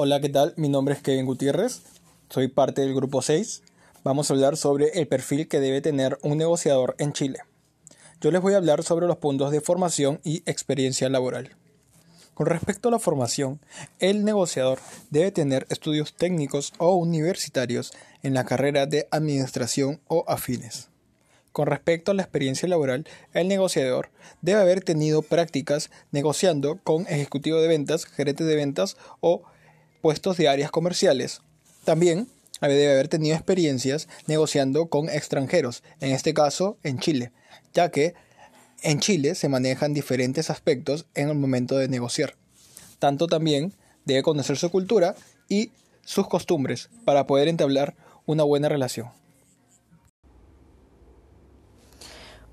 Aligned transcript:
Hola, 0.00 0.20
¿qué 0.20 0.28
tal? 0.28 0.54
Mi 0.56 0.68
nombre 0.68 0.94
es 0.94 1.02
Kevin 1.02 1.26
Gutiérrez, 1.26 1.82
soy 2.30 2.46
parte 2.46 2.82
del 2.82 2.94
grupo 2.94 3.20
6. 3.20 3.64
Vamos 4.04 4.30
a 4.30 4.34
hablar 4.34 4.56
sobre 4.56 4.90
el 4.90 5.08
perfil 5.08 5.48
que 5.48 5.58
debe 5.58 5.80
tener 5.80 6.20
un 6.22 6.38
negociador 6.38 6.94
en 6.98 7.12
Chile. 7.12 7.40
Yo 8.20 8.30
les 8.30 8.40
voy 8.40 8.54
a 8.54 8.58
hablar 8.58 8.84
sobre 8.84 9.08
los 9.08 9.16
puntos 9.16 9.50
de 9.50 9.60
formación 9.60 10.20
y 10.22 10.44
experiencia 10.46 11.08
laboral. 11.08 11.50
Con 12.34 12.46
respecto 12.46 12.86
a 12.86 12.92
la 12.92 13.00
formación, 13.00 13.58
el 13.98 14.24
negociador 14.24 14.78
debe 15.10 15.32
tener 15.32 15.66
estudios 15.68 16.14
técnicos 16.14 16.74
o 16.78 16.94
universitarios 16.94 17.92
en 18.22 18.34
la 18.34 18.44
carrera 18.44 18.86
de 18.86 19.08
administración 19.10 20.00
o 20.06 20.24
afines. 20.28 20.90
Con 21.50 21.66
respecto 21.66 22.12
a 22.12 22.14
la 22.14 22.22
experiencia 22.22 22.68
laboral, 22.68 23.04
el 23.32 23.48
negociador 23.48 24.10
debe 24.42 24.60
haber 24.60 24.84
tenido 24.84 25.22
prácticas 25.22 25.90
negociando 26.12 26.78
con 26.84 27.02
ejecutivo 27.08 27.60
de 27.60 27.66
ventas, 27.66 28.04
gerente 28.04 28.44
de 28.44 28.54
ventas 28.54 28.96
o 29.18 29.42
puestos 30.00 30.36
de 30.36 30.48
áreas 30.48 30.70
comerciales. 30.70 31.40
También 31.84 32.28
debe 32.60 32.92
haber 32.92 33.08
tenido 33.08 33.36
experiencias 33.36 34.08
negociando 34.26 34.86
con 34.88 35.08
extranjeros, 35.08 35.82
en 36.00 36.12
este 36.12 36.34
caso 36.34 36.76
en 36.82 36.98
Chile, 36.98 37.32
ya 37.72 37.90
que 37.90 38.14
en 38.82 39.00
Chile 39.00 39.34
se 39.34 39.48
manejan 39.48 39.94
diferentes 39.94 40.50
aspectos 40.50 41.06
en 41.14 41.28
el 41.28 41.34
momento 41.34 41.76
de 41.76 41.88
negociar. 41.88 42.34
Tanto 42.98 43.26
también 43.26 43.72
debe 44.04 44.22
conocer 44.22 44.56
su 44.56 44.70
cultura 44.70 45.14
y 45.48 45.70
sus 46.04 46.28
costumbres 46.28 46.88
para 47.04 47.26
poder 47.26 47.48
entablar 47.48 47.94
una 48.26 48.42
buena 48.42 48.68
relación. 48.68 49.08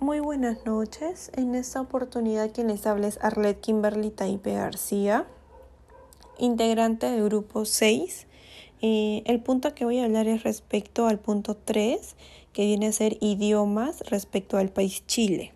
Muy 0.00 0.20
buenas 0.20 0.64
noches. 0.64 1.30
En 1.34 1.56
esta 1.56 1.80
oportunidad 1.80 2.52
quien 2.52 2.68
les 2.68 2.86
habla 2.86 3.08
es 3.08 3.18
Arlet 3.20 3.60
Kimberly 3.60 4.10
Taipe 4.10 4.54
García, 4.54 5.26
integrante 6.38 7.10
del 7.10 7.24
grupo 7.24 7.64
6. 7.64 8.26
Eh, 8.80 9.22
el 9.26 9.40
punto 9.40 9.74
que 9.74 9.84
voy 9.84 9.98
a 9.98 10.04
hablar 10.04 10.28
es 10.28 10.42
respecto 10.42 11.06
al 11.06 11.18
punto 11.18 11.56
3, 11.56 12.16
que 12.52 12.64
viene 12.64 12.86
a 12.86 12.92
ser 12.92 13.16
idiomas 13.20 14.00
respecto 14.08 14.56
al 14.56 14.70
país 14.70 15.04
Chile. 15.06 15.52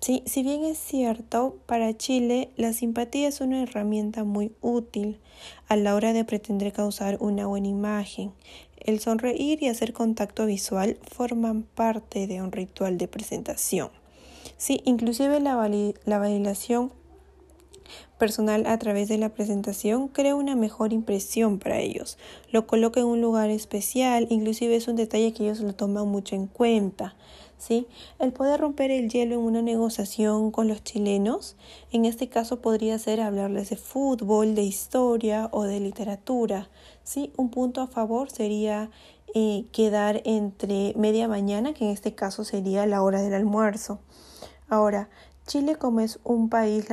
Sí, 0.00 0.22
si 0.24 0.42
bien 0.42 0.64
es 0.64 0.78
cierto, 0.78 1.58
para 1.66 1.94
Chile 1.94 2.50
la 2.56 2.72
simpatía 2.72 3.28
es 3.28 3.42
una 3.42 3.62
herramienta 3.62 4.24
muy 4.24 4.52
útil 4.62 5.18
a 5.68 5.76
la 5.76 5.94
hora 5.94 6.14
de 6.14 6.24
pretender 6.24 6.72
causar 6.72 7.18
una 7.20 7.46
buena 7.46 7.68
imagen. 7.68 8.32
El 8.78 8.98
sonreír 9.00 9.62
y 9.62 9.68
hacer 9.68 9.92
contacto 9.92 10.46
visual 10.46 10.98
forman 11.02 11.64
parte 11.64 12.26
de 12.26 12.40
un 12.40 12.50
ritual 12.50 12.96
de 12.96 13.08
presentación. 13.08 13.90
Sí, 14.56 14.80
inclusive 14.84 15.38
la, 15.40 15.54
validación 15.56 16.92
personal 18.18 18.66
a 18.66 18.78
través 18.78 19.08
de 19.08 19.18
la 19.18 19.30
presentación 19.30 20.08
crea 20.08 20.34
una 20.34 20.56
mejor 20.56 20.92
impresión 20.92 21.58
para 21.58 21.78
ellos. 21.78 22.18
Lo 22.50 22.66
coloca 22.66 23.00
en 23.00 23.06
un 23.06 23.20
lugar 23.20 23.50
especial, 23.50 24.26
inclusive 24.30 24.76
es 24.76 24.88
un 24.88 24.96
detalle 24.96 25.32
que 25.32 25.44
ellos 25.44 25.60
lo 25.60 25.74
toman 25.74 26.08
mucho 26.08 26.36
en 26.36 26.46
cuenta. 26.46 27.14
¿sí? 27.60 27.86
El 28.18 28.32
poder 28.32 28.60
romper 28.60 28.90
el 28.90 29.08
hielo 29.08 29.36
en 29.36 29.42
una 29.42 29.62
negociación 29.62 30.50
con 30.50 30.66
los 30.66 30.82
chilenos, 30.82 31.56
en 31.92 32.04
este 32.04 32.28
caso 32.28 32.60
podría 32.60 32.98
ser 32.98 33.20
hablarles 33.20 33.70
de 33.70 33.76
fútbol, 33.76 34.54
de 34.54 34.62
historia 34.62 35.48
o 35.52 35.64
de 35.64 35.78
literatura, 35.78 36.70
¿sí? 37.04 37.32
Un 37.36 37.50
punto 37.50 37.82
a 37.82 37.86
favor 37.86 38.30
sería 38.30 38.90
eh, 39.34 39.66
quedar 39.72 40.22
entre 40.24 40.94
media 40.96 41.28
mañana, 41.28 41.72
que 41.74 41.84
en 41.84 41.90
este 41.90 42.14
caso 42.14 42.44
sería 42.44 42.86
la 42.86 43.02
hora 43.02 43.22
del 43.22 43.34
almuerzo. 43.34 44.00
Ahora, 44.68 45.08
Chile 45.50 45.74
como 45.74 45.98
es 45.98 46.20
un 46.22 46.48
país 46.48 46.86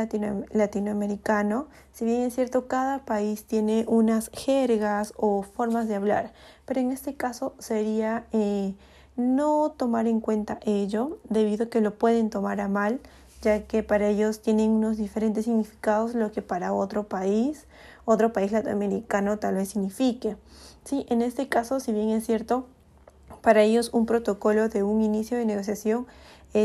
latinoamericano, 0.52 1.68
si 1.94 2.06
bien 2.06 2.24
es 2.24 2.34
cierto, 2.34 2.68
cada 2.68 3.06
país 3.06 3.46
tiene 3.46 3.86
unas 3.88 4.32
jergas 4.34 5.14
o 5.16 5.44
formas 5.44 5.88
de 5.88 5.94
hablar, 5.94 6.34
pero 6.66 6.80
en 6.80 6.92
este 6.92 7.14
caso 7.14 7.54
sería 7.60 8.26
eh, 8.32 8.74
no 9.16 9.76
tomar 9.78 10.08
en 10.08 10.22
cuenta 10.22 10.58
ello 10.64 11.20
debido 11.30 11.66
a 11.66 11.70
que 11.70 11.82
lo 11.82 12.00
pueden 12.00 12.32
tomar 12.32 12.60
a 12.60 12.68
mal, 12.68 13.00
ya 13.44 13.68
que 13.68 13.84
para 13.84 14.08
ellos 14.08 14.42
tienen 14.42 14.72
unos 14.72 14.98
diferentes 14.98 15.46
significados 15.46 16.16
lo 16.16 16.32
que 16.32 16.42
para 16.42 16.74
otro 16.74 17.08
país, 17.08 17.68
otro 18.06 18.34
país 18.34 18.52
latinoamericano 18.52 19.38
tal 19.38 19.54
vez 19.54 19.70
signifique. 19.70 20.36
Sí, 20.84 21.06
en 21.10 21.22
este 21.22 21.48
caso, 21.48 21.80
si 21.80 21.94
bien 21.94 22.10
es 22.10 22.26
cierto, 22.26 22.66
para 23.44 23.62
ellos 23.62 23.92
un 23.94 24.08
protocolo 24.08 24.68
de 24.68 24.82
un 24.82 25.04
inicio 25.04 25.38
de 25.38 25.46
negociación 25.46 26.08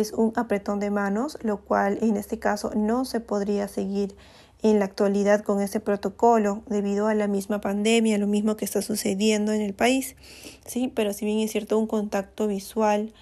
es 0.01 0.13
un 0.13 0.33
apretón 0.37 0.81
de 0.81 0.91
manos, 0.91 1.39
lo 1.43 1.59
cual 1.59 1.99
en 2.03 2.17
este 2.17 2.39
caso 2.39 2.71
no 2.75 3.05
se 3.05 3.21
podría 3.21 3.69
seguir 3.69 4.17
en 4.63 4.79
la 4.79 4.85
actualidad 4.85 5.43
con 5.43 5.61
este 5.61 5.81
protocolo 5.81 6.63
debido 6.67 7.09
a 7.09 7.15
la 7.15 7.27
misma 7.27 7.61
pandemia, 7.61 8.17
lo 8.19 8.29
mismo 8.29 8.57
que 8.57 8.65
está 8.65 8.81
sucediendo 8.81 9.53
en 9.53 9.61
el 9.61 9.75
país. 9.75 10.17
Sí, 10.65 10.91
pero 10.95 11.13
si 11.13 11.25
bien 11.25 11.41
es 11.41 11.51
cierto 11.51 11.79
un 11.79 11.87
contacto 11.87 12.47
visual 12.47 13.13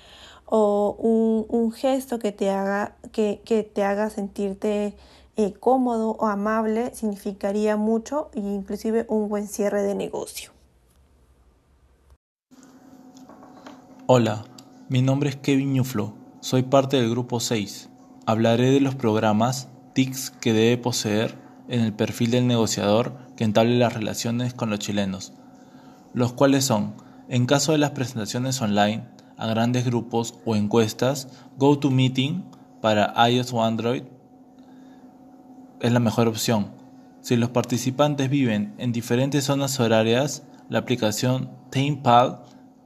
o 0.44 0.96
un, 0.98 1.72
gesto 1.72 2.18
que 2.18 2.32
te 2.32 2.50
haga, 2.50 2.96
que, 3.12 3.40
te 3.72 3.84
haga 3.84 4.10
sentirte 4.10 4.94
eh, 5.36 5.52
cómodo 5.54 6.10
o 6.10 6.26
amable 6.26 6.94
significaría 6.94 7.76
mucho 7.76 8.30
e 8.34 8.40
inclusive 8.40 9.06
un 9.08 9.28
buen 9.28 9.46
cierre 9.48 9.82
de 9.82 9.94
negocio. 9.94 10.50
Hola, 14.06 14.44
mi 14.88 15.02
nombre 15.02 15.30
es 15.30 15.36
Kevin 15.36 15.72
Ñuflo, 15.72 16.14
soy 16.40 16.62
parte 16.62 16.96
del 16.96 17.10
grupo 17.10 17.38
6. 17.38 17.90
Hablaré 18.26 18.70
de 18.70 18.80
los 18.80 18.94
programas 18.94 19.68
TICs 19.92 20.30
que 20.30 20.52
debe 20.52 20.78
poseer 20.78 21.36
en 21.68 21.80
el 21.80 21.92
perfil 21.92 22.30
del 22.30 22.46
negociador 22.46 23.14
que 23.36 23.44
entable 23.44 23.78
las 23.78 23.92
relaciones 23.92 24.54
con 24.54 24.70
los 24.70 24.78
chilenos, 24.78 25.34
los 26.14 26.32
cuales 26.32 26.64
son, 26.64 26.94
en 27.28 27.46
caso 27.46 27.72
de 27.72 27.78
las 27.78 27.90
presentaciones 27.90 28.60
online, 28.62 29.04
a 29.36 29.46
grandes 29.48 29.84
grupos 29.84 30.34
o 30.44 30.56
encuestas, 30.56 31.28
GoToMeeting 31.58 32.44
para 32.80 33.14
iOS 33.28 33.52
o 33.52 33.62
Android 33.62 34.02
es 35.80 35.92
la 35.92 36.00
mejor 36.00 36.28
opción. 36.28 36.72
Si 37.20 37.36
los 37.36 37.50
participantes 37.50 38.30
viven 38.30 38.74
en 38.78 38.92
diferentes 38.92 39.44
zonas 39.44 39.78
horarias, 39.78 40.42
la 40.70 40.78
aplicación 40.78 41.50
TamePal 41.70 42.44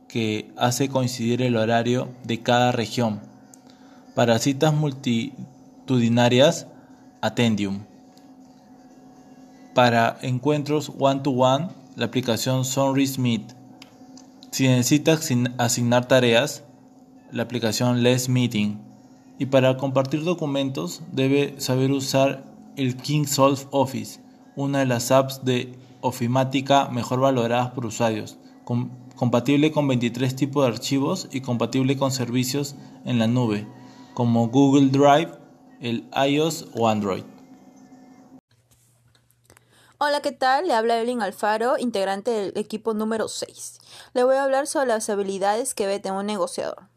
que 0.09 0.53
hace 0.56 0.88
coincidir 0.88 1.43
el 1.43 1.56
horario 1.56 2.09
de 2.25 2.43
cada 2.43 2.72
región. 2.72 3.33
Para 4.14 4.38
citas 4.38 4.72
multitudinarias, 4.72 6.69
Attendium. 7.20 7.80
Para 9.75 10.19
encuentros 10.22 10.92
one-to-one, 10.97 11.70
la 11.97 12.06
aplicación 12.06 12.64
Sunrise 12.64 13.20
Meet. 13.20 13.42
Si 14.52 14.69
necesita 14.69 15.19
asignar 15.58 16.06
tareas, 16.06 16.62
la 17.32 17.42
aplicación 17.42 18.04
Less 18.04 18.28
Meeting. 18.28 18.78
Y 19.41 19.47
para 19.47 19.76
compartir 19.78 20.22
documentos, 20.22 21.02
debe 21.10 21.60
saber 21.60 21.91
usar 21.91 22.44
el 22.76 22.96
Kingsolve 22.96 23.62
Office, 23.72 24.20
una 24.54 24.78
de 24.78 24.86
las 24.86 25.10
apps 25.10 25.44
de 25.44 25.76
ofimática 26.02 26.88
mejor 26.88 27.19
valoradas 27.19 27.72
por 27.72 27.84
usuarios, 27.84 28.38
compatible 29.16 29.72
con 29.72 29.88
23 29.88 30.36
tipos 30.36 30.64
de 30.64 30.72
archivos 30.72 31.28
y 31.32 31.41
compatible 31.41 31.96
con 31.96 32.12
servicios 32.12 32.76
en 33.04 33.19
la 33.19 33.26
nube, 33.26 33.66
como 34.14 34.48
Google 34.48 34.88
Drive, 34.91 35.32
el 35.80 36.08
iOS 36.14 36.69
o 36.75 36.88
Android. 36.88 37.25
Hola, 39.98 40.20
¿qué 40.22 40.32
tal? 40.32 40.69
Le 40.69 40.75
habla 40.75 40.97
Evelyn 40.97 41.22
Alfaro, 41.22 41.78
integrante 41.78 42.30
del 42.30 42.52
equipo 42.56 42.94
número 42.94 43.28
6. 43.28 43.78
Le 44.12 44.25
voy 44.25 44.36
a 44.36 44.44
hablar 44.44 44.66
sobre 44.66 44.88
las 44.88 45.10
habilidades 45.10 45.75
que 45.75 45.86
debe 45.86 45.98
tener 45.98 46.19
un 46.19 46.26
negociador. 46.26 46.88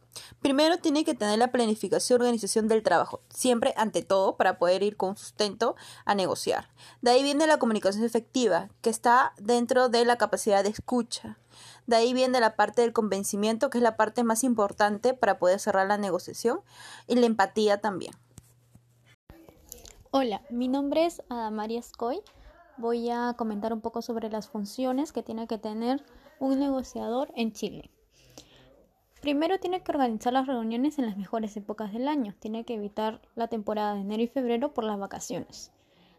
Primero 0.41 0.77
tiene 0.77 1.03
que 1.03 1.15
tener 1.15 1.39
la 1.39 1.51
planificación 1.51 2.19
y 2.19 2.21
organización 2.21 2.67
del 2.67 2.83
trabajo, 2.83 3.21
siempre 3.29 3.73
ante 3.75 4.03
todo 4.03 4.37
para 4.37 4.59
poder 4.59 4.83
ir 4.83 4.95
con 4.95 5.17
sustento 5.17 5.75
a 6.05 6.15
negociar. 6.15 6.69
De 7.01 7.11
ahí 7.11 7.23
viene 7.23 7.47
la 7.47 7.57
comunicación 7.57 8.03
efectiva, 8.03 8.69
que 8.81 8.89
está 8.89 9.33
dentro 9.37 9.89
de 9.89 10.05
la 10.05 10.17
capacidad 10.17 10.63
de 10.63 10.69
escucha. 10.69 11.37
De 11.87 11.95
ahí 11.95 12.13
viene 12.13 12.41
la 12.41 12.57
parte 12.57 12.81
del 12.81 12.91
convencimiento, 12.91 13.69
que 13.69 13.77
es 13.77 13.81
la 13.81 13.95
parte 13.95 14.25
más 14.25 14.43
importante 14.43 15.13
para 15.13 15.39
poder 15.39 15.59
cerrar 15.59 15.87
la 15.87 15.97
negociación, 15.97 16.59
y 17.07 17.15
la 17.15 17.25
empatía 17.25 17.79
también. 17.79 18.11
Hola, 20.11 20.41
mi 20.49 20.67
nombre 20.67 21.05
es 21.05 21.21
Adamaria 21.29 21.81
Scoy. 21.81 22.19
Voy 22.77 23.09
a 23.09 23.35
comentar 23.37 23.71
un 23.71 23.79
poco 23.79 24.01
sobre 24.01 24.29
las 24.29 24.49
funciones 24.49 25.13
que 25.13 25.23
tiene 25.23 25.47
que 25.47 25.57
tener 25.57 26.03
un 26.39 26.59
negociador 26.59 27.31
en 27.35 27.53
Chile. 27.53 27.89
Primero 29.21 29.57
tiene 29.57 29.81
que 29.81 29.91
organizar 29.91 30.33
las 30.33 30.45
reuniones 30.45 30.99
en 30.99 31.05
las 31.05 31.15
mejores 31.15 31.55
épocas 31.55 31.93
del 31.93 32.09
año. 32.09 32.35
Tiene 32.37 32.65
que 32.65 32.75
evitar 32.75 33.21
la 33.35 33.47
temporada 33.47 33.93
de 33.93 34.01
enero 34.01 34.23
y 34.23 34.27
febrero 34.27 34.73
por 34.73 34.83
las 34.83 34.99
vacaciones. 34.99 35.71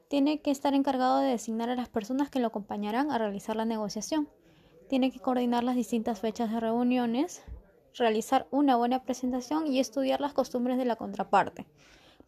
Tiene 0.09 0.41
que 0.41 0.50
estar 0.50 0.73
encargado 0.73 1.19
de 1.19 1.29
designar 1.29 1.69
a 1.69 1.76
las 1.76 1.91
personas 1.91 2.31
que 2.31 2.41
lo 2.41 2.47
acompañarán 2.47 3.11
a 3.11 3.19
realizar 3.19 3.55
la 3.55 3.67
negociación. 3.67 4.31
Tiene 4.88 5.11
que 5.11 5.20
coordinar 5.20 5.64
las 5.64 5.76
distintas 5.76 6.20
fechas 6.20 6.50
de 6.50 6.61
reuniones, 6.61 7.43
realizar 7.94 8.46
una 8.50 8.76
buena 8.76 9.02
presentación 9.02 9.67
y 9.67 9.81
estudiar 9.81 10.20
las 10.20 10.32
costumbres 10.32 10.79
de 10.79 10.85
la 10.85 10.96
contraparte 10.96 11.67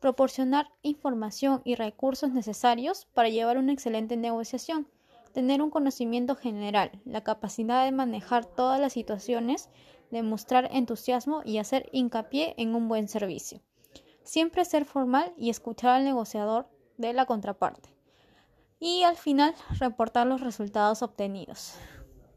proporcionar 0.00 0.70
información 0.82 1.60
y 1.64 1.74
recursos 1.74 2.32
necesarios 2.32 3.06
para 3.14 3.28
llevar 3.28 3.58
una 3.58 3.72
excelente 3.72 4.16
negociación. 4.16 4.88
tener 5.32 5.62
un 5.62 5.70
conocimiento 5.70 6.34
general, 6.34 6.90
la 7.04 7.22
capacidad 7.22 7.84
de 7.84 7.92
manejar 7.92 8.44
todas 8.44 8.80
las 8.80 8.94
situaciones, 8.94 9.68
demostrar 10.10 10.68
entusiasmo 10.72 11.42
y 11.44 11.58
hacer 11.58 11.88
hincapié 11.92 12.54
en 12.56 12.74
un 12.74 12.88
buen 12.88 13.06
servicio. 13.06 13.60
Siempre 14.24 14.64
ser 14.64 14.86
formal 14.86 15.32
y 15.36 15.50
escuchar 15.50 15.90
al 15.90 16.04
negociador 16.04 16.66
de 16.96 17.12
la 17.12 17.26
contraparte. 17.26 17.94
Y 18.80 19.04
al 19.04 19.14
final 19.14 19.54
reportar 19.78 20.26
los 20.26 20.40
resultados 20.40 21.00
obtenidos. 21.00 21.76